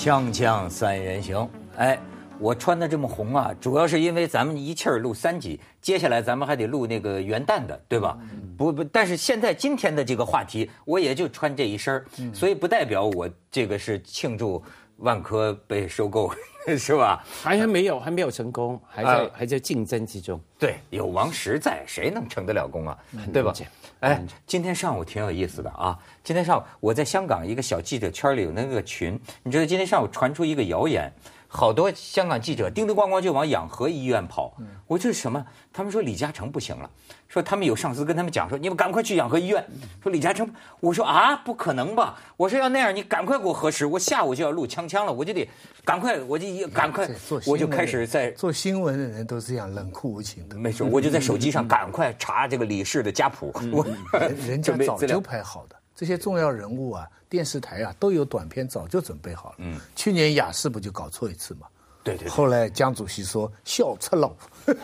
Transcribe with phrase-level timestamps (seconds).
[0.00, 2.00] 锵锵三人行，哎，
[2.38, 8.16] 我穿的这么红啊，主要是因为咱们一气儿录三集，接下来咱们还得录那个元旦的，对吧？
[8.56, 14.62] 不不，但是现在今天的这个话题，我也就穿这一身儿，所以不代表我这个是庆祝
[14.96, 16.32] 万科被收购，
[16.78, 17.22] 是吧？
[17.42, 20.40] 还还没有，还没有成功，还在、啊还在竞争之中。
[20.58, 22.98] 对，有王石在，谁能成得了功啊？
[23.34, 23.52] 对吧？
[24.00, 25.98] 哎，今天上午挺有意思的啊！
[26.24, 31.12] 今天上午我在香港一个小记者圈里有那个群，你知道今天上午传出一个谣言，
[31.52, 34.56] 好多香港记者叮叮咣咣就往养和医院跑。
[34.86, 35.44] 我这是什么？
[35.72, 36.88] 他们说李嘉诚不行了，
[37.28, 39.64] 说他们有上司跟他们讲说，你们赶快去养和医院。
[40.00, 42.16] 说李嘉诚，我说啊，不可能吧？
[42.36, 45.48] 我说要那样，你赶快给我核实，我下午就要录锵锵了，我就得
[45.84, 47.08] 赶快，我就一赶快
[47.46, 55.76] 我就开始在做新闻的人都是这样冷酷无情的，没错，我就在手机上赶快查这个李氏的家谱，我人人家早就拍好的。
[56.00, 59.56] 这些重要人物啊，电视台啊都有短片早就准备好了。
[59.58, 61.66] 嗯，去年雅士不就搞错一次吗？
[62.02, 64.34] 对对对后来江主席说笑出了，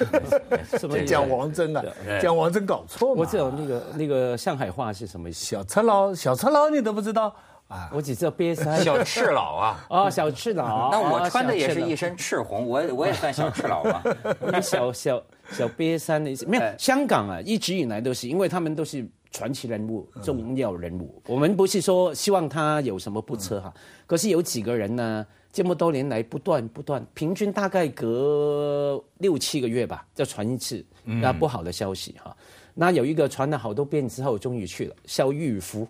[0.78, 1.82] 什么讲王真啊，
[2.20, 3.20] 讲王真搞错嘛。
[3.22, 7.34] 我知道那个那个上海话是什么意思，小赤佬，小赤佬你都不知道
[7.68, 7.88] 啊？
[7.94, 8.78] 我只知道瘪三。
[8.84, 9.84] 小赤佬啊。
[9.88, 10.90] 哦，小赤佬。
[10.92, 14.04] 那我哦穿的也是一身赤红，我我也算小赤佬吧。
[14.52, 16.76] 你小小小瘪三的意思，没有哎。
[16.78, 21.22] 香港啊，一直以来都是，因为他们都是传奇人物、重要人物。
[21.26, 23.70] 我们不是说希望他有什么不测哈，
[24.06, 32.34] 可是有几个人呢，这么多年来不断不断，平均大概隔六七个月吧，就传一次那不好的消息哈。
[32.72, 35.86] 那有一个传了好多遍之后，终于去了，肖玉夫。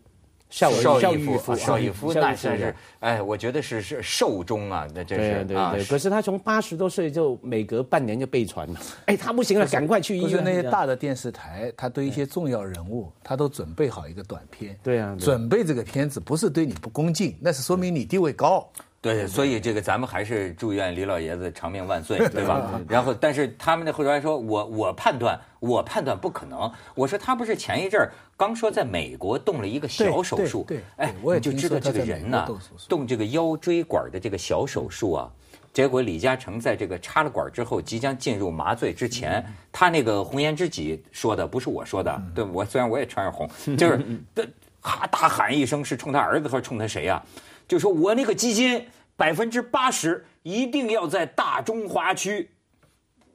[0.57, 10.43] 邵邵逸夫，邵逸夫那真是，哎，我觉得是是寿终啊，那真是对对对，可是他从八十多岁就每隔半年就被传了，哎，他不行了，赶快去医院。
[10.43, 14.75] 那些大的电视台，他对一些重要人物，他都准备好一个短片。
[14.83, 18.67] 对啊对啊准备这个片子不是对你不恭敬，那是说明你地位高。
[19.01, 22.81] 对，所以这个咱们还是祝愿李老爷子长命万岁， 对吧？
[22.89, 26.71] 然后，但是他们那后来说，我我判断，我判断不可能。
[26.95, 32.59] 我说他不是前一阵儿刚说在美国动了一个小手术，对对哎对，我也你就知道这个人呐国
[32.89, 35.31] 动这个腰椎管的这个小手术啊。
[35.73, 43.47] 结果李嘉诚在这个插了管之后，即将进入麻醉之前，他那个红颜知己说的，不是我说的，对我虽然我也穿上红，
[43.77, 44.01] 就是
[44.35, 44.43] 他
[44.81, 47.23] 哈大喊一声，是冲他儿子还是冲他谁呀、
[47.69, 52.51] 就说我那个基金百分之八十一定要在大中华区，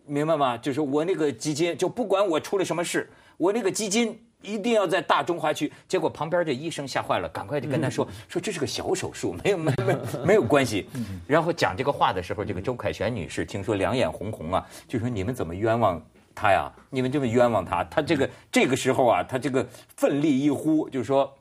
[0.06, 0.58] 明白吗？
[0.58, 5.72] 就是我那个基金，就不管我出了什么事，我那个基金一定要在大中华区。
[5.88, 10.88] 结果旁边这医生吓坏了，赶快就跟他说、说这是个小手术，没有没有没有没有关系。
[11.28, 16.02] 然后讲这个话的时候，这个周凯旋女士听说两眼红红啊，就说你们怎么冤枉？
[16.34, 21.32] 他呀，你们这么冤枉他，他这个这个时候啊，他这个奋力一呼，就说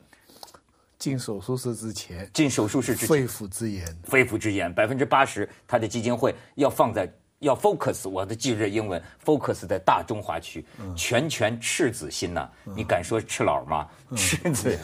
[1.00, 3.98] 进手术室之前，进手术室之前肺腑之言。
[4.04, 10.62] 肺腑之言，百分之八十他的基金会要放在要 focus，我的记着英文 focus 在大中华区，
[10.94, 12.46] 拳拳赤子心呐、
[12.76, 13.88] 你敢说赤佬吗？
[14.14, 14.78] 赤子，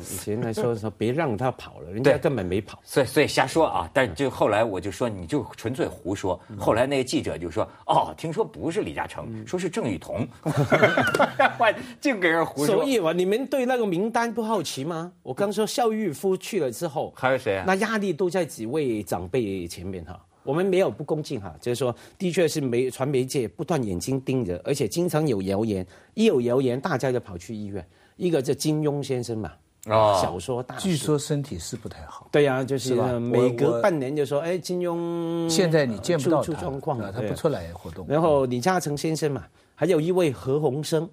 [0.00, 2.80] 以前还说说别让他跑了，人家根本没跑。
[2.82, 3.90] 所以所以瞎说啊！
[3.92, 6.40] 但就后来我就说你就纯粹胡说。
[6.58, 10.26] 后来那个记者就说哦，听说不是李嘉诚，说是郑裕彤，
[11.60, 11.70] 哇
[12.00, 12.76] 净给人胡说。
[12.76, 15.12] 所以嘛，你们对那个名单不好奇吗？
[15.22, 20.18] 我刚说邵玉夫去了之后，还有谁啊那压力都在几位长辈前面哈。
[20.48, 27.86] 我们没有不恭敬哈，就是说，的确是媒传媒界不断眼睛盯着，而且经常有谣言，一有谣言，大家就跑去医院。
[28.16, 29.52] 一个叫金庸先生嘛，
[29.88, 38.06] 哦小说大师，据说身体是不太好，对呀、就是每隔半年就说，哎，金庸现在你见不到他出出状况了，啊他不出来活动。
[38.08, 39.44] 然后李嘉诚先生嘛，
[39.74, 41.06] 还有一位何鸿燊，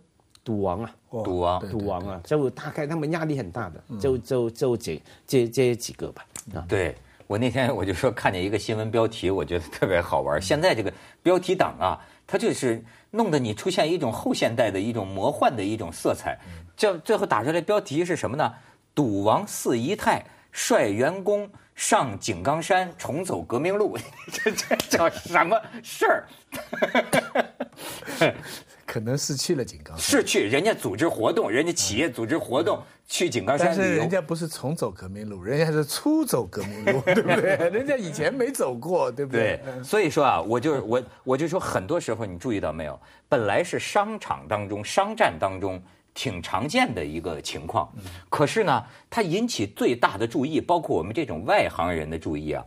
[0.45, 1.59] 赌王啊，哦赌王。
[1.59, 6.25] 对赌王啊，就大概他们压力很大的，就就就这这这几个吧。
[6.53, 6.95] 啊，对
[7.27, 10.41] 我那天我就说看见一个新闻标题，我觉得特别好玩。
[10.41, 10.93] 现在这个
[11.23, 16.37] 标题党啊，它就是弄得你出现一种后现代的一种魔幻的一种色彩。
[16.77, 18.53] 叫最后打出来标题是什么呢？
[18.93, 23.97] 赌王四姨太率员工上井冈山重走革命路，
[24.31, 26.27] 这这叫什么事儿？
[28.95, 34.09] 可能是去了井冈山，是去人家组织活动，人家企业组织活动去井冈山旅游是人。
[34.09, 37.57] 家不是重走革命路，人家是初走革命路， 对不对？
[37.73, 42.97] 人家以前没走过，对不对对？，所以说啊，我就是我，我就说，很多时候你注意到没有，
[43.27, 45.77] 本来是商场当中、商战当中
[46.13, 47.91] 挺常见的一个情况，
[48.29, 52.63] 可是呢，它引起最大的注意，包括我们这种外行人的注意啊，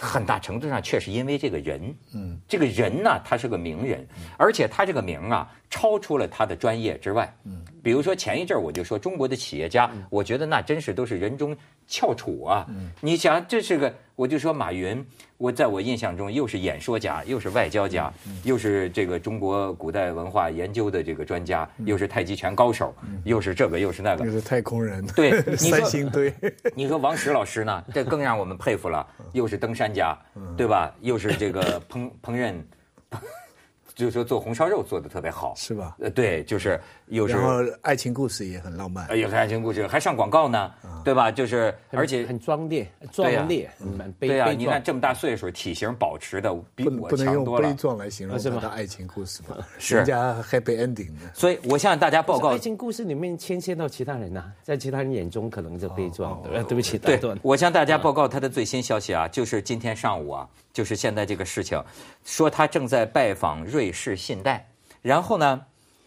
[0.00, 4.06] 很大程度上确实因为这个人，嗯，这个人呢，他是个名人，
[4.36, 11.56] 而且他这个名啊，超出了他的专业之外，嗯，比如说前一阵儿我就说中国的企业家，我觉得那真是都是人中
[11.88, 12.64] 翘楚啊。
[13.00, 15.04] 你想，这是个，我就说马云，
[15.36, 18.12] 我在我印象中又是演说家，又是外交家，
[18.44, 22.94] 又是这个中国古代文化研究的这个专家，又是太极拳高手，
[23.24, 24.30] 又是这个又是那个又。
[24.30, 26.32] 是太空人，对 三星堆，
[26.74, 27.84] 你说王石老师呢？
[27.92, 30.16] 这更让我们佩服了，又是登山家，
[30.56, 30.94] 对吧？
[31.00, 32.54] 又是这个烹烹饪，
[33.98, 35.96] 就是说做红烧肉做的特别好，是吧？
[35.98, 40.70] 呃，对，就是又是然后爱情故事也很浪漫哎，有爱情故事，还上广告呢，
[41.04, 41.32] 对吧？
[41.32, 44.80] 就是而且很壮烈，壮烈，蛮悲对呀，你看。
[44.80, 47.68] 这么大岁数，体型保持的比我不不能用强多了。
[47.68, 49.56] 悲壮来形容啊是吗他的爱情故事吧？
[49.78, 51.34] 是人家 happy ending 的。
[51.34, 57.20] 所以我向大家报告爱，情故事里面牵涉到其他人呐、在其他人眼中可能就悲壮对不起，对。
[57.42, 60.48] 我向大家报告他的最新消息啊，就是今天上午啊，
[60.78, 61.82] 就是现在这个事情，
[62.24, 64.64] 说他正在拜访瑞士信贷，
[65.02, 65.66] 然后呢，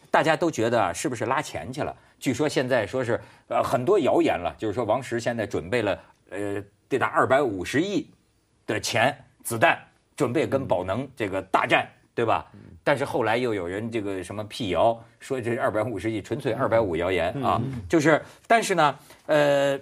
[0.09, 1.93] 大家都觉得啊，是不是拉钱去了？
[2.21, 3.19] 据说现在说是
[3.49, 8.09] 呃很多谣言了，就是说王石现在准备了呃得达二百五十亿
[8.65, 9.13] 的钱
[9.43, 9.77] 子弹，
[10.15, 11.85] 准备跟宝能这个大战，
[12.15, 12.49] 对吧？
[12.81, 19.77] 但是后来又有人这个什么辟谣，说这二百五十亿纯粹二百五谣言啊，就是但是呢，呃。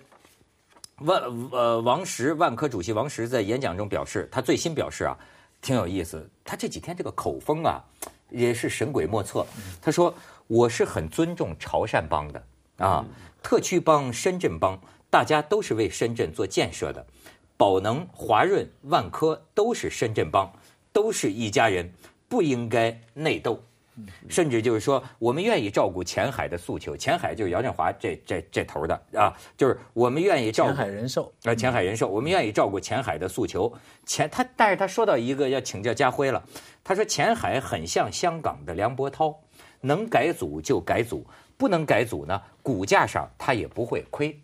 [1.01, 5.17] 万呃，王石万科主席王石在演讲中表示，他最新表示啊，
[5.61, 6.29] 挺有意思。
[6.43, 7.81] 他这几天这个口风啊，
[8.29, 9.45] 也是神鬼莫测。
[9.81, 10.13] 他说
[10.47, 12.43] ：“我是很尊重潮汕帮的
[12.77, 13.05] 啊，
[13.41, 14.79] 特区帮、深圳帮，
[15.09, 17.05] 大家都是为深圳做建设的。
[17.55, 20.51] 宝能、华润、万科都是深圳帮，
[20.91, 21.91] 都是一家人，
[22.27, 23.63] 不应该内斗。”
[24.27, 26.95] 甚至就是说，我们愿意照顾前海的诉求。
[26.95, 33.71] 前海就是姚振华这这这头的啊，就是我们愿意照顾前海人寿，呃，前海人寿，我们愿意照顾前海的诉求。
[34.05, 36.43] 前他，但是他说到一个要请教家辉了，
[36.83, 39.39] 他说前海很像香港的梁伯涛，
[39.81, 41.25] 能改组就改组，
[41.57, 44.37] 不能改组呢，股价上他也不会亏。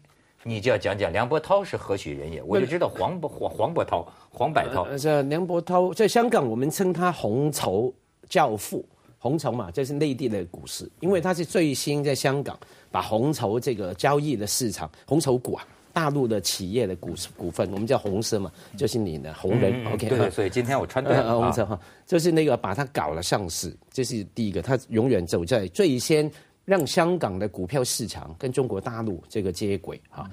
[0.44, 7.92] 你就要讲讲梁伯涛是何许人也，我就知道黄伯黄黄伯涛、黄百涛，呃，这梁伯涛在香港，我们称他红筹
[8.30, 8.88] 教父。
[9.26, 12.56] 红筹嘛，这是内地的股市，因为它是最新在香港
[12.92, 26.32] 把红筹这个交易的市场，红筹股啊，大陆的企业的股股份，我们叫红色嘛，就是你的红人、嗯 o k 对对，所以今天我穿对呃，了 啊红色哈，就是那个把它搞了上市，这是第一个，它永远走在最先
[26.64, 30.30] 让香港的股票市场跟中国大陆这个接轨哈。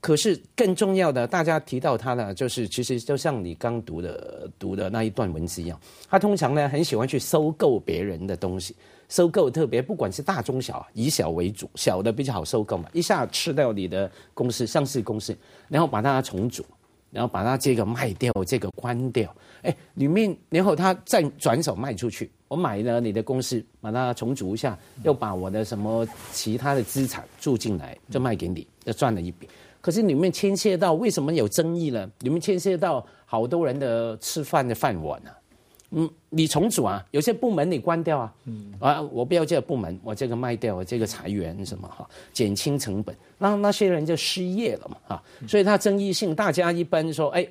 [0.00, 8.74] 可是更重要的，大家提到他呢，就是其实就像你刚读的读的那一段文字一样，他通常呢很喜欢去收购别人的东西，
[9.10, 15.36] 收购特别不管是大中小，以小为主，小的比较好收购嘛，一下吃掉你的公司上市公司，
[15.68, 16.64] 然后把它重组，
[17.10, 29.46] 然后把它这个卖掉，这个关掉，哎，里面然后他再转手卖出去，我买了你的公司，把它重组一下，又把我的什么其他的资产注进来，就卖给你，就赚了一笔。
[29.80, 32.10] 可是里面牵涉到为什么有争议呢？
[32.20, 35.36] 里面牵涉到好多人的吃饭的饭碗啊。
[35.92, 47.44] 嗯，你重组啊，有些部门你关掉啊，嗯啊，我不要这个部门，我这个卖掉，我这个裁员什么哈，减轻成本，那那些人就失业了嘛哈，所以它争议性，大家一般说，哎，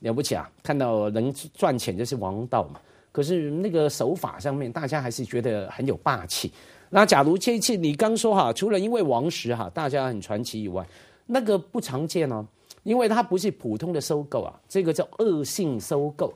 [0.00, 2.78] 了不起啊，看到能赚钱就是王道嘛。
[3.10, 6.52] 可是那个手法上面，大家还是觉得很有霸气。
[6.90, 10.86] 那假如这一次你刚说哈，除了因为王石哈，大家很传奇以外，
[11.26, 12.46] 那个不常见哦，
[12.84, 16.32] 因为它不是普通的收购啊，这个叫恶性收购，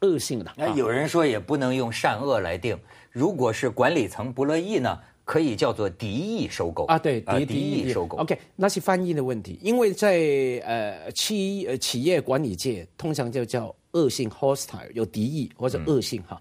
[0.00, 0.52] 恶性的。
[0.56, 2.78] 那有人说也不能用善恶来定，
[3.10, 8.16] 如果是管理层不乐意呢，可以叫做敌意收购啊，对，敌敌意收购。
[8.18, 10.18] OK，那是翻译的问题，因为在
[10.64, 16.40] 呃企呃企业管理界，通常就叫恶性 hostile，有敌意或者恶性哈。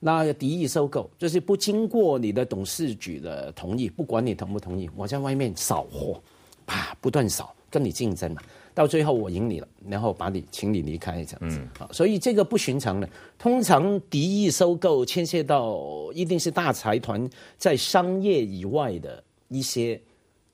[0.00, 6.22] 那敌意收购就是不经过你的董事局的同意，不管你同不同意，我在外面扫货，
[6.68, 8.42] 啪不断扫，跟你竞争嘛，
[8.74, 11.58] 到最后我赢你了，然后把你请你离开这样子。
[11.78, 13.08] 啊，所以这个不寻常的。
[13.38, 15.80] 通常敌意收购牵涉到
[16.12, 20.00] 一定是大财团在商业以外的一些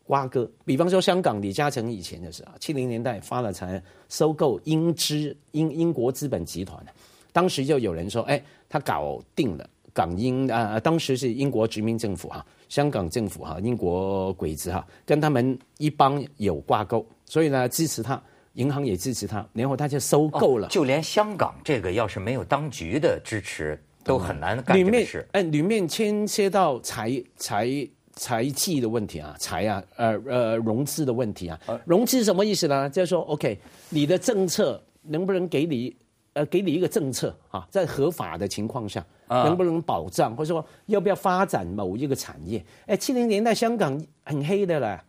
[0.06, 6.84] 瓜葛，比方说香港李嘉诚以前的时候，七零年代发了财收购英资英英国资本集团，
[7.32, 18.20] 当时就有人说，哎，他搞定了港英啊、呃，当时是英国殖民政府哈，香港政府哈，英国鬼子哈，跟他们一帮有挂钩，所以呢支持他，
[18.54, 20.66] 银行也支持他，然后他就收购了。
[20.66, 25.28] 哦、就连香港这个要是没有当局的支持，都很难干里面这个事。
[25.30, 31.58] 哎，里面牵涉到财财财技的问题啊，财啊，呃呃融资的问题啊。
[31.84, 32.90] 融资什么意思呢？
[32.90, 33.56] 就是说，OK，
[33.90, 35.94] 你的政策能不能给你
[36.32, 42.64] 呃给你一个政策啊，在合法的情况下，啊能不能保障，或者说要不要发展某一个产业？
[42.86, 45.02] 哎，七零年代香港很黑的了。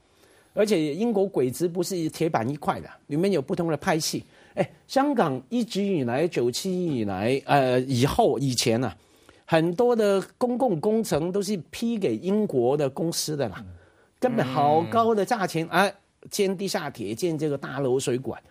[0.57, 4.23] 而且英国鬼子不是铁板一块的，里面有不同的派系。
[4.53, 8.89] 哎，香港一直以来，九七以来，呃，以后以前呢、
[9.43, 13.61] 很多的公共工程都是批给英国的公司的啦，
[14.17, 15.91] 根本好高的价钱啊，
[16.31, 18.41] 建地下铁、建这个大楼水管，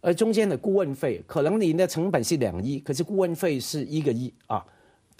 [0.00, 4.64] 而中间的顾问费，可能你的成本是两亿，可是顾问费是一个亿啊，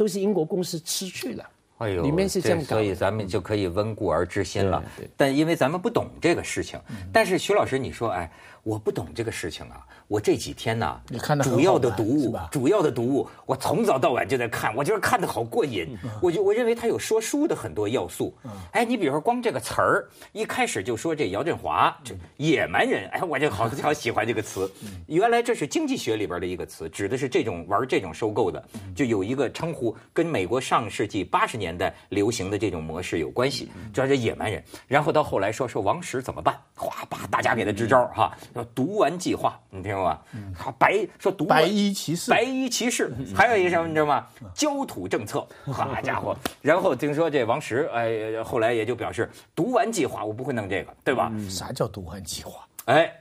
[0.00, 1.44] 都是英国公司吃去了。
[1.76, 4.82] 哎呦，里面是这样搞所以咱们就可以温故而知新了。
[5.14, 6.80] 但因为咱们不懂这个事情，
[7.12, 8.30] 但是徐老师，你说，哎，
[8.62, 15.96] 我不懂这个事情啊，我这几天呢，你看主要的读物，主要的读物，我从早到晚就在看，我就是看的好过瘾。
[16.20, 18.34] 我就我认为它有说书的很多要素。
[18.72, 24.70] 哎，你比如说光这个词儿，一开始就说这姚振华这野蛮人，哎，我就好好喜欢这个词。
[25.06, 28.62] 原来这是经济学里边的一个词，指的是这种玩这种收购的，
[28.94, 34.62] 就有一个称呼跟美国上世纪八十年代流行的这种模式有关系，叫这野蛮人。
[34.86, 40.18] 然后到后来说说王石怎么办，哗吧，大家给他支招哈，叫毒丸计划，你听过吗？
[40.56, 44.26] 好白说读完白衣骑士白衣骑士，还有一个什么你知道吗？
[44.54, 46.36] 焦土政策， 好家伙！
[46.60, 51.30] 然后听说这王石，哎，后来也就表示毒丸计划，我不会弄这个，对吧？
[51.48, 52.66] 啥叫毒丸计划？
[52.86, 53.12] 哎，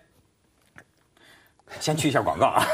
[1.80, 2.66] 先去一下广告啊，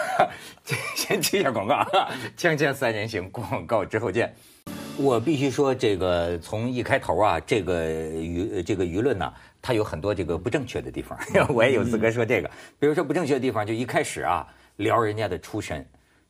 [0.96, 4.34] 先去一下广告啊，锵锵三人行，广告之后见。
[4.98, 11.18] 我必须说，这个从一开头啊，这个舆这个舆论呢，它有很多这个不正确的地方，
[11.54, 12.50] 我也有资格说这个。
[12.80, 14.48] 比如说不正确的地方，就一开始啊
[14.78, 15.86] 聊人家的出身，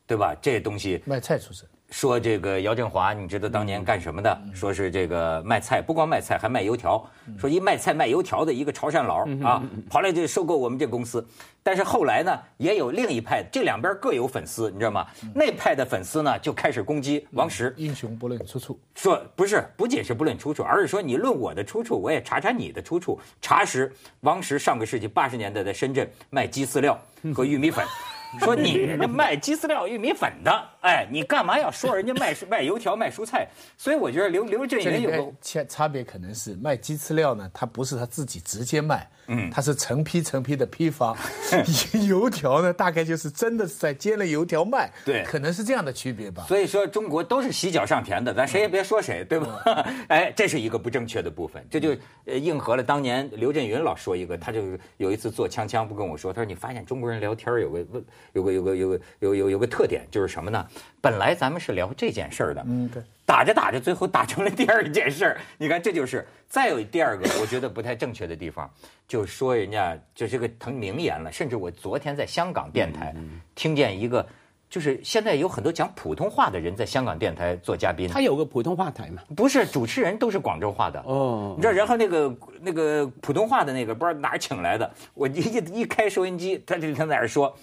[0.07, 0.35] 对吧？
[0.41, 4.39] 这东西卖菜出身，说这个姚振华，你知道当年干什么的？
[4.53, 7.03] 说是这个卖菜，不光卖菜，还卖油条。
[7.39, 11.25] 说一卖菜卖油条的一个潮汕佬啊，跑来就收购我们这公司。
[11.63, 15.07] 但是后来呢，也有另一派，这两边各有粉丝，你知道吗？
[15.33, 18.79] 那派的粉丝呢，就开始攻击王石，英雄不论出处。
[18.93, 23.19] 说不是，不仅是不论出处，而是说你论我的出处，我也查查你的出处。
[23.41, 26.95] 查实王石上个世纪八十年代在深圳卖鸡饲料
[27.33, 27.83] 和玉米粉。
[28.39, 33.47] 说你这卖鸡饲料、玉米粉的，哎，你干嘛要说人家卖卖油条、卖蔬菜？
[33.77, 41.15] 所以我觉得刘刘震云有个差差别可能是卖鸡饲料呢，他不是他自己直接卖，嗯，他是成批成批的批发。
[42.07, 46.45] 油条呢，大概就是真的是在煎了油条卖，对可能是这样的区别吧。
[46.47, 49.61] 所以说中国都是洗脚上田的，咱谁也别说谁，对吧？
[50.09, 54.61] 哎，这是一个不正确的部分，这就呃应和了当年刘震云老说一个，他就
[54.97, 60.65] 有一次做锵锵不跟我说，他说你发现中国人聊天有个问有个有个有个有有有个特点，就是什么呢？
[61.01, 65.41] 本来咱们是聊这件事儿的，嗯，对，打着打着，最后打成了第二件事儿。
[65.57, 68.69] 你看，这就是再有第二个，我觉得不太正确的地方，
[69.07, 71.31] 就说人家这是个成名言了。
[71.31, 73.15] 甚至我昨天在香港电台
[73.55, 74.25] 听见一个，
[74.69, 79.23] 就是现在有很多讲普通话的人在香港电台做嘉宾，他有个普通话台嘛？
[79.35, 81.01] 不是主持人都是广州话的。
[81.07, 87.57] 哦你，知道，然后那个那个普通话的那个不知道哪儿请来的，我一一一开收音机，他就他在那儿说，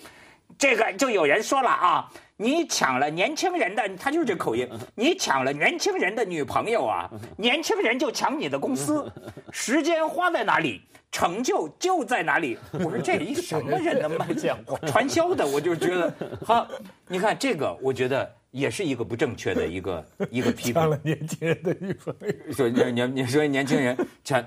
[0.59, 2.11] 这个就有人说了啊，
[2.43, 9.11] 你抢了年轻人的，他就是这口音，你抢了年轻人的女朋友啊，年轻人就抢你的公司，
[9.53, 10.83] 时间花在哪里？
[11.13, 12.59] 成就就在哪里？
[12.73, 14.09] 我说这一什么人呢？
[14.19, 16.67] 卖讲话传销的，我就觉得， 好，
[17.07, 20.91] 你看这个，我觉得也是一个不正确的一个一个批评抢。
[20.91, 22.53] 了年轻人的女朋友。
[22.53, 22.67] 说
[23.07, 23.95] 你说年轻人，
[24.25, 24.43] 抢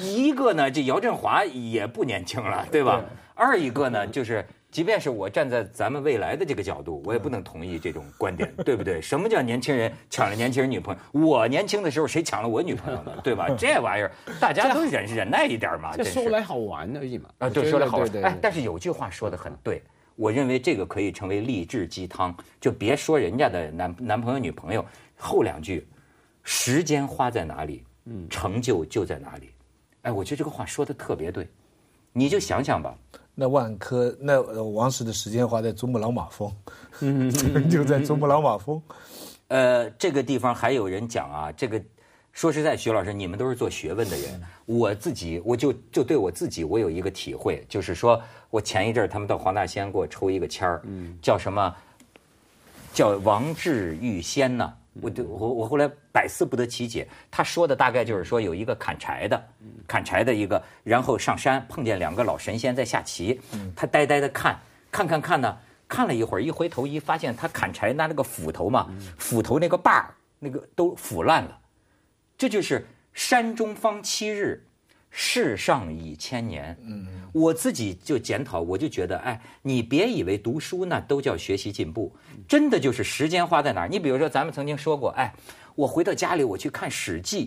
[0.00, 3.04] 一个呢，这姚振华也不年轻了，对吧？
[3.34, 9.00] 二一个呢，就是即便是我站在咱们未来的这个角度，我也不能同意这种观点，对不对？
[9.00, 11.18] 什么叫年轻人抢了年轻人女朋友？
[11.18, 13.10] 我年轻的时候谁抢了我女朋友呢？
[13.24, 13.48] 对吧？
[13.56, 17.30] 这玩意儿大家都忍忍耐一点嘛，这说来好玩而已嘛。
[17.38, 18.16] 啊，对，说来好玩。
[18.22, 19.82] 哎，但是有句话说的很对，
[20.14, 24.84] 我认为这个可以成为励志鸡汤，就别说人家的男男朋友女朋友，
[25.16, 25.88] 后两句，
[26.42, 29.48] 时间花在哪里，嗯，成就就在哪里。
[30.02, 31.48] 哎，我觉得这个话说的特别对，
[32.12, 32.94] 你就想想吧，
[33.38, 36.50] 那万科，那呃王石的时间花在珠穆朗玛峰，
[37.68, 38.80] 就在珠穆朗玛峰。
[39.48, 41.80] 呃，这个地方还有人讲啊，这个
[42.32, 50.82] 说实在，徐老师，你们都是做学问的人，我自己我就就对我自己，我有一个体会，就是说我前一阵儿他们到黄大仙给我抽一个签儿，
[51.20, 51.74] 叫什么？
[52.94, 54.72] 叫王志玉仙呐。
[55.02, 59.48] 我就我我后来百思不得其解，他说的大概就是说有一个砍柴的，
[59.86, 63.40] 砍柴的一个，然后上山碰见两个老神仙在下棋，
[63.74, 64.58] 他呆呆的看，
[64.90, 68.88] 看看看呢，看了一会儿，一回头一发现他砍柴拿那个斧头嘛，
[69.18, 71.58] 斧头那个把儿那个都腐烂了，
[72.36, 74.65] 这就是山中方七日，
[75.18, 76.78] 世上已千年。
[76.82, 82.14] 嗯，我自己就检讨，我就觉得，哎，你别以为读书那都叫学习进步，
[82.46, 83.88] 真的就是时间花在哪儿。
[83.88, 85.32] 你比如说，咱们曾经说过，哎，
[85.74, 87.46] 我回到家里，我去看《史记》，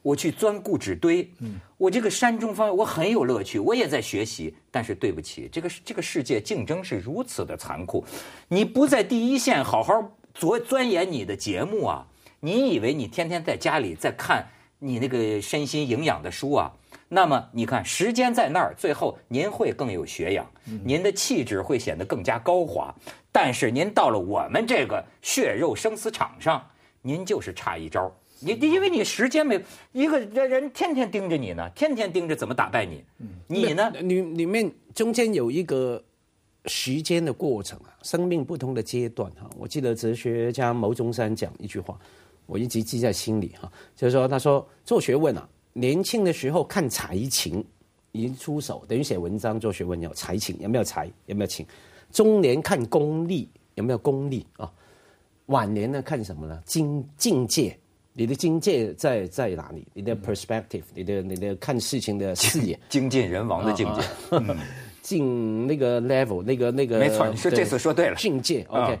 [0.00, 4.54] 我去钻故纸堆，嗯我这个山中方我很有乐趣，我也在学习。
[4.70, 8.04] 但是对不起，这个这个世界竞争是如此的残酷，
[8.46, 12.06] 你不在第一线好好钻钻研你的节目啊，
[12.38, 14.48] 你以为你天天在家里在看
[14.78, 16.72] 你那个身心营养的书啊？
[17.08, 20.46] 那么你看，时间在那儿，最后您会更有学养，
[20.84, 22.94] 您的气质会显得更加高华。
[23.32, 26.62] 但是您到了我们这个血肉生死场上，
[27.02, 28.14] 您就是差一招。
[28.40, 29.60] 你因为你时间没
[29.92, 33.04] 一个人人天天盯着你呢，天天盯着怎么打败你。
[33.46, 33.90] 你呢？
[33.90, 36.00] 里里面中间有一个
[36.66, 39.48] 时间的过程啊，生命不同的阶段哈。
[39.56, 41.98] 我记得哲学家牟中山讲一句话，
[42.46, 47.64] 我一直记在心里哈，就是说他说做学问啊，年轻的时候看才情，
[48.12, 51.66] 一出手等于写文章做学问有才情，有没有才有没有情？
[52.10, 54.70] 中年看功力有没有功力啊？
[55.46, 56.60] 晚年呢看什么呢？
[56.64, 57.78] 境境界。
[58.14, 59.86] 你的境界在在哪里？
[59.94, 64.02] 你的 perspective，你的你的看事情的视野， 精尽人亡的境界，
[65.00, 68.98] 进那个 level，那个那个，没错，你说这次说对了，境界 OK。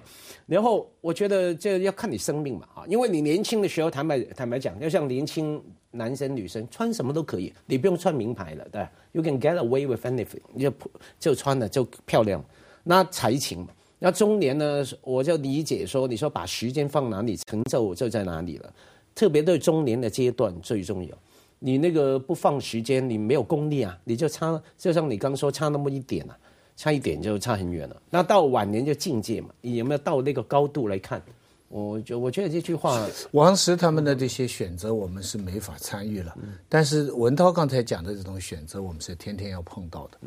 [0.48, 10.72] 然后我觉得这要看你生命嘛，啊，因为你年轻的时候，坦白坦白讲，要像年轻男生女生穿什么都可以，你不用穿名牌了，对，You can get away with anything，你就
[11.20, 12.42] 就穿的就漂亮，
[12.82, 13.68] 那才情嘛。
[13.98, 18.72] 那中年呢，我就理解说，你说把时间放哪里，成就就在哪里了。
[19.14, 21.14] 特别对中年的阶段最重要，
[21.58, 26.38] 你那个不放时间，你没有功力啊，你就差，就像你刚说差那么一点啊，
[26.78, 28.00] 差一点就差很远了。
[28.08, 31.20] 那到晚年就境界嘛，你有没有到那个高度来看？
[31.68, 36.34] 我觉我觉得这句话，王石他们的这些选择，我们是没法参与了。
[36.68, 40.18] 但是文涛刚才讲的这种选择，我们是天天要碰到的。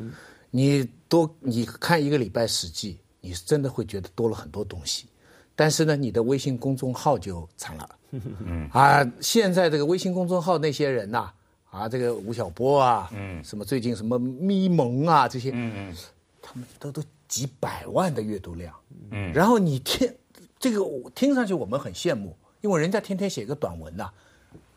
[0.50, 2.92] 你多你看一个礼拜《史记》，
[3.22, 5.06] 你是真的会觉得多了很多东西。
[5.56, 7.88] 但是呢，你的微信公众号就惨了。
[8.10, 11.30] 嗯啊，现在这个微信公众号那些人呐，
[11.70, 15.96] 啊，这个吴晓波啊，嗯，什么最近什么咪蒙啊这些，嗯嗯，
[16.42, 18.74] 他们都都几百万的阅读量，
[19.12, 20.12] 嗯，然后你听
[20.58, 24.10] 这个听上去我们很羡慕，因为人家天天写个短文呐，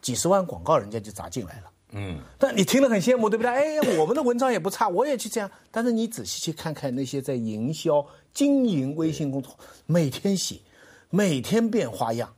[0.01, 3.51] 几十万广告人家就砸进来了，嗯，但你听了很羡慕，对不对？
[3.51, 5.49] 哎，我们的文章也不差，我也去这样。
[5.71, 10.60] 但是你仔细去看看那些在营销经营微信公众号，每天写，
[11.10, 12.34] 每天变花样。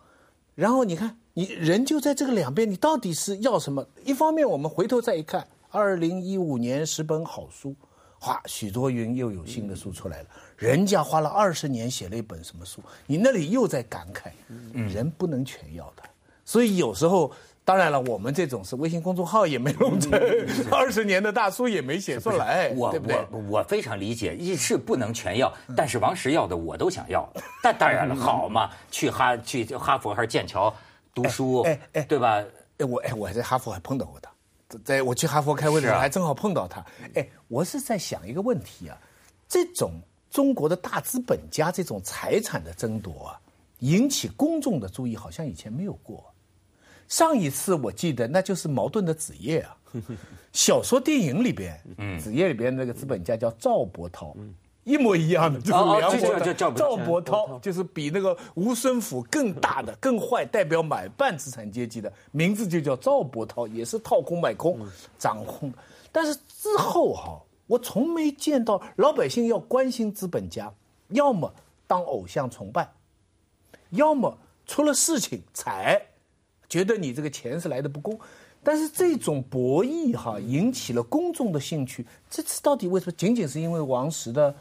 [0.55, 3.85] 然后你看，你人就在这个两边，你到底是要什么？
[4.03, 7.75] 一方面，我们回头再一看，二零一五年十本好书，
[8.19, 10.27] 哗，许多云又有新的书出来了。
[10.57, 14.31] 人家花了二十年写了一本什么书，你那里又在感慨，
[14.73, 16.03] 人不能全要的。
[16.43, 17.31] 所以有时候，
[17.65, 20.11] 当然了，我们这种是微信公众号也没弄成，
[20.71, 23.17] 二十年的大书也没写出来，对不对？
[23.29, 27.27] 我我非常理解，一是不能全要，但是王石要的我都想要。
[27.61, 30.73] 但当然了，好嘛，去哈去哈佛还是剑桥
[31.13, 32.41] 读书，哎哎，对吧？
[32.77, 34.31] 哎我哎我在哈佛还碰到过他，
[34.83, 36.85] 在我去哈佛开会的时候还正好碰到他。
[37.15, 38.97] 哎，我是在想一个问题啊，
[39.47, 39.91] 这种。
[40.29, 43.39] 中国的大资本家这种财产的争夺啊，
[43.79, 46.31] 引起公众的注意，好像以前没有过。
[47.07, 49.77] 上一次我记得，那就是矛盾的子夜啊，
[50.51, 51.81] 小说电影里边，
[52.19, 54.35] 子夜里边那个资本家叫赵伯韬，
[54.87, 64.79] 一模一样的，就是梁伯赵伯涛，就是比那个吴孙府更大的、更坏，代表买办资产阶级的名字就叫赵伯涛，也是套空买空
[65.19, 65.71] 掌控。
[66.11, 67.39] 但是之后哈。
[67.69, 70.73] 我从没见到老百姓要关心资本家，
[71.09, 71.53] 要么
[71.85, 72.89] 当偶像崇拜，
[73.89, 76.01] 要么出了事情才
[76.69, 78.17] 觉得你这个钱是来的不公。
[78.63, 82.07] 但是这种博弈哈引起了公众的兴趣。
[82.29, 83.11] 这次到底为什么？
[83.17, 84.55] 仅仅是因为王石的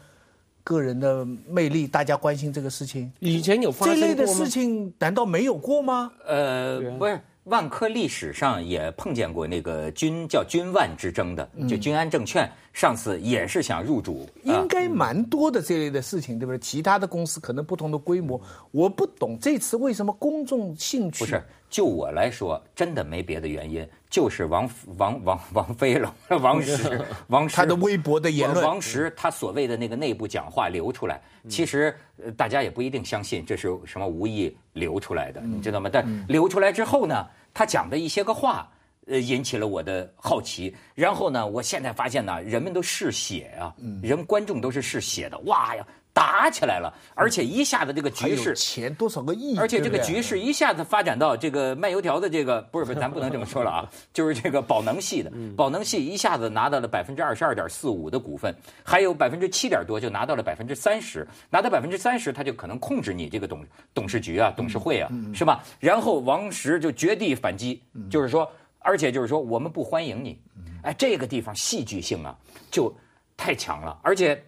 [0.67, 3.09] 个人的魅力，大家关心这个事情？
[3.19, 6.11] 以前有这类的事情，难道没有过吗？
[6.25, 7.17] 呃，不是。
[7.45, 16.59] 万科历史上也碰见过那个军叫军万之争的，就君安证券上次也是想入主，应该蛮多的这类的事情，对不对？
[16.59, 21.41] 其他的公司可能不同的规模，我不懂这次为什么公众兴趣不是。
[21.71, 31.97] 就我来说，真的没别的原因，就是王王王王菲了， 王石 王石他的微博的言论，王石他所谓的那个内部讲话流出来，其实
[32.37, 35.89] 大家也不一定相信这是什么无意流出来的，你知道吗？
[35.91, 38.69] 但流出来之后呢，他讲的一些个话，
[39.07, 40.75] 呃，引起了我的好奇。
[40.95, 45.85] 然后呢，我现在发现呢，人们都嗜血啊，人观众都是嗜血的，哇呀！
[46.13, 58.51] 打起来了，而且一下子这个局势钱多少个亿，而且这个局势一下子发展到这个卖油条的这个不是不是，咱不能这么说了啊， 就是这个宝能系的，宝能系一下子拿到了百分之二十二点四五的股份，
[58.83, 65.63] 还有百分之七点多就拿到了百分之三十，拿到百分之三十他就可能控制你这个董董事局啊、董事会啊，是吧？
[65.79, 68.51] 然后王石就绝地反击，就是说。
[68.87, 70.41] 而且就是说我们不欢迎你。
[70.83, 72.33] 哎，这个地方戏剧性啊，
[72.71, 72.95] 就
[73.35, 73.99] 太强了。
[74.01, 74.41] 而且，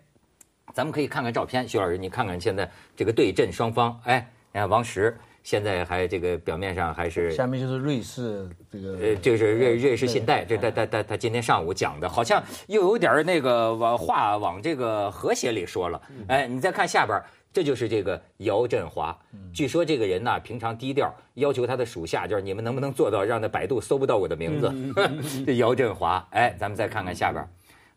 [0.73, 3.99] 咱们可以看看照片，徐老师，你看看现在这个对阵双方。
[4.05, 16.01] 哎，你看王石现在还这个表面上还是下面就是瑞士这个，呃，这个是瑞瑞士信贷，这他他他他今天上午讲的，好像又有点那个往话往这个和谐里说了。
[16.29, 17.21] 哎，你再看下边。
[17.51, 19.17] 这就是这个姚振华，
[19.51, 24.71] 据说这个人呢平常低调，要求他的属下就是你们能不能做到让那百度搜不到我的名字？
[25.45, 27.43] 这姚振华，哎，咱们再看看下边，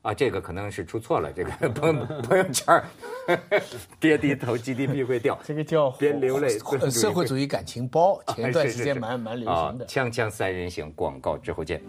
[0.00, 2.82] 啊，这个可能是出错了，这个 朋朋友圈
[4.00, 6.58] 别 低头 GDP 会掉，这个叫别流泪，
[6.90, 9.86] 社会主义感情包，前段时间蛮蛮流行的。
[9.86, 11.82] 锵锵三人行，广告之后见。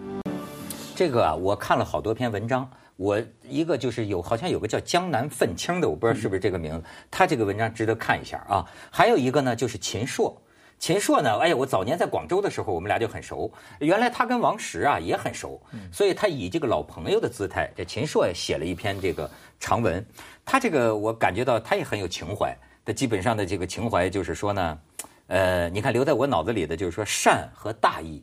[0.96, 2.70] 这个啊，我看了好多篇文章。
[2.96, 6.84] 我一个就是有，好像有个叫江南愤青的，我不知道是不是这个名字。
[7.10, 8.66] 他这个文章值得看一下啊。
[8.92, 10.40] 还有一个呢，就是秦朔。
[10.80, 13.50] 秦朔呢，哎呀，我早年在广州的时候，我们俩就很熟。
[13.80, 15.62] 原来他跟王石啊也很熟，
[15.94, 19.30] 所以他以这个老朋友的姿态，这秦朔也写了一篇这个
[19.60, 20.06] 长文。
[20.44, 22.54] 他这个我感觉到他也很有情怀。
[22.86, 24.80] 他基本上的这个情怀就是说呢，
[25.28, 28.22] 呃，你看留在我脑子里的就是说善和大义。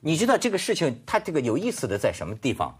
[0.00, 2.78] 你知道这个事情他这个有意思的在什么地方？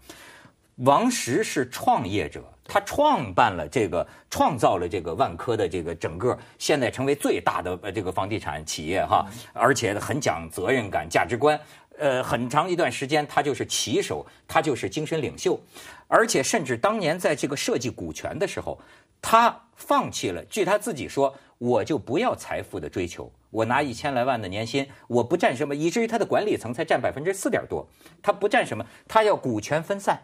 [0.77, 11.57] 王石是创业者，他创办了这个，创造了这个万科的这个整个，现在成为最大的呃这个房地产企业哈，而且很讲责任感、价值观。
[11.97, 15.57] 呃，很长一段时间他就是旗手，他就是精神领袖，
[16.09, 18.77] 而且甚至当年在这个设计股权的时候，
[19.21, 20.43] 他放弃了。
[20.49, 27.87] 据他自己说，我就不要财富的追求，我拿一千来万的年薪，我不占什么，以至于他的管理层才占百分之四点多，
[28.21, 30.21] 他不占什么，他要股权分散。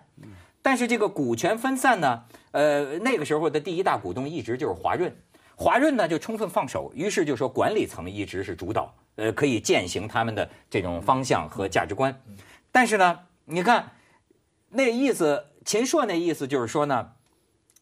[0.61, 5.15] 但是这个股权分散呢，呃，那个时候的第一大股东一直就是华润，
[5.55, 12.15] 华润呢就充分放手，于是就说管理层一直是主导，呃，可以践行他们的这种方向和价值观。
[12.71, 13.91] 但是呢，你看
[14.69, 17.09] 那意思，秦朔那意思就是说呢，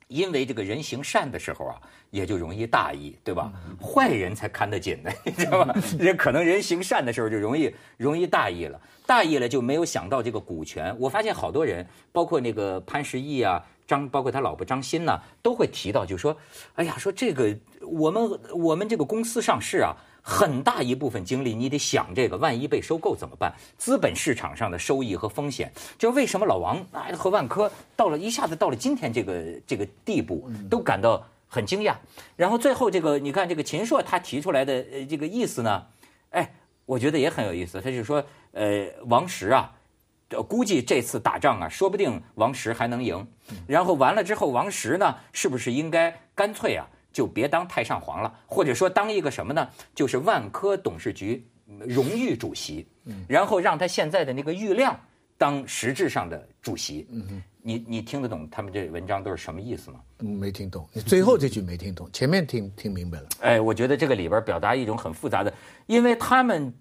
[0.09, 1.81] 因为这个人行善的时候啊。
[2.11, 3.53] 也就容易大意，对吧？
[3.79, 5.75] 坏人才看得紧的，你知道吧？
[5.99, 10.91] 人可能人行善的时候就容易容易大意了，大意了就没有想到这个股权。
[10.97, 16.35] 我发现好多人，包括那个潘石屹啊，张，包括他老婆张欣呢，都会提到，就说，
[16.73, 19.95] 哎呀，说这个我们我们这个公司上市啊，
[20.29, 23.51] 很大一部分精力你得想这个，万一被收购怎么办？
[23.77, 26.85] 资本市场上的收益和风险，就为什么老王
[27.17, 31.25] 和万科到了一下子到了今天这个这个地步，都感到。
[31.51, 31.95] 很惊讶，
[32.35, 35.83] 然后最后这个你看这个秦朔他提出来的呃这个意思呢，
[36.29, 36.53] 哎，
[36.85, 37.81] 我觉得也很有意思。
[37.81, 39.73] 他就说，呃，王石啊，
[40.47, 43.27] 估计这次打仗啊，说不定王石还能赢。
[43.65, 49.67] 然后完了之后，王石呢，是不是应该干脆啊，就别当太上皇了，或者说当一个什么呢？
[49.95, 51.45] 就是万科董事局
[51.87, 52.87] 荣誉主席，
[53.27, 54.99] 然后让他现在的那个郁亮
[55.37, 57.07] 当实质上的主席。
[57.61, 59.99] 你你听得懂他们这文章都是什么意思吗？
[60.17, 63.27] 没听懂，你最后这句没听懂，前面听听明白了。
[63.41, 65.53] 哎，我觉得这个里边表达一种很复杂的，
[65.85, 66.73] 因为他们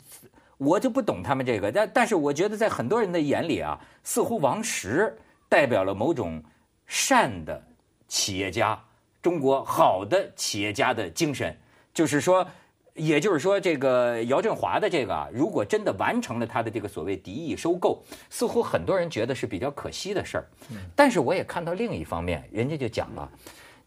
[0.56, 5.14] 我就不懂他们这个，但但是我觉得在很多人的眼里啊，似乎王石
[5.48, 6.42] 代表了某种
[6.86, 7.60] 善的
[8.06, 8.80] 企业家，
[9.22, 11.56] 中国好的企业家的精神，
[11.92, 12.46] 就是说。
[12.94, 20.44] 也就是说，这个姚振华的这个啊，如果真的完成了他的这个所谓敌意收购，似乎很多人觉得是比较可惜的事儿。
[20.96, 23.30] 但是我也看到另一方面，人家就讲了，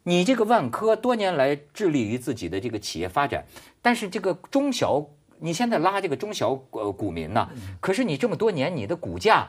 [0.04, 3.44] 你这个万科多年来致力于自己的这个企业发展，
[3.82, 5.06] 但是这个中小，
[5.40, 7.50] 你现在拉这个中小呃股民呢，
[7.82, 9.46] 可是你这么多年你的股价，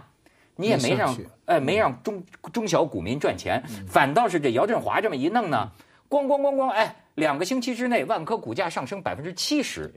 [0.57, 5.71] 你也没让哎没让中中小股民赚钱，反倒是这姚振华这么一弄呢，
[6.09, 6.97] 咣咣咣咣哎。
[7.17, 9.93] 两个星期之内，万科股价上升百分之七十。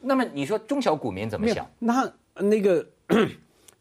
[0.00, 1.68] 那么你说中小股民怎么想？
[1.80, 2.86] 那那个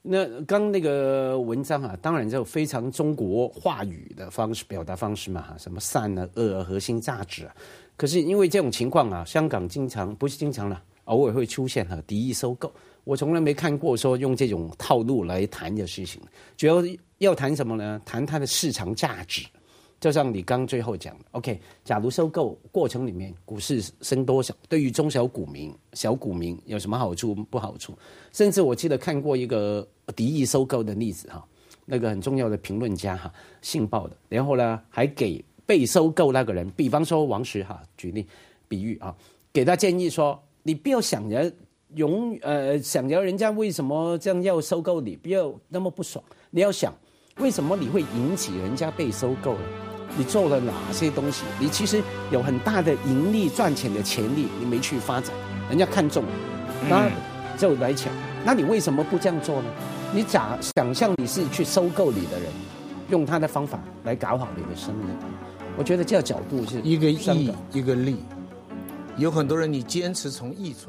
[0.02, 7.56] 那刚那个文章啊，当然就非常中国话语的方式表达方式嘛，哈，什么善啊、恶啊、核心价值啊。
[7.96, 12.74] 可是因为这种情况啊，香港经常不是经常了，偶尔会出现哈敌意收购。
[13.04, 16.22] 我从来没看过说用这种套路来谈的事情。
[16.56, 16.84] 主要
[17.18, 18.02] 要谈什么呢？
[18.06, 19.46] 谈它的市场价值。
[20.00, 27.98] 就像你刚最后讲的，OK，假如收购过程里面股市升多少，对于中小股民、小股民有什么好处不好处？
[28.34, 31.42] 甚至我记得看过一个敌意收购的例子哈，
[31.86, 38.28] 那个很重要的评论家哈，信报的，然后呢还给被收购那个人，比方说王石哈，举例
[38.68, 39.16] 比喻啊，
[39.54, 41.50] 给他建议说，你不要想着
[41.96, 46.94] 永呃想着人家为什么这样要收购你，不要那么不爽，你要想
[47.38, 49.60] 为什么你会引起人家被收购了？
[50.16, 51.44] 你做了哪些东西？
[51.60, 52.02] 你其实
[52.32, 55.32] 有很大的盈利赚钱的潜力，你没去发展，
[55.70, 56.24] 人家看中，
[56.88, 57.10] 那
[57.58, 58.14] 就来抢。
[58.46, 59.70] 那你为什么不这样做呢？
[60.14, 62.52] 你假想象你是去收购你的人，
[63.10, 65.08] 用他的方法来搞好你的生意，
[65.76, 68.18] 我觉得这个角度是一个义一个利，
[69.18, 70.80] 有很多人你坚持从义出。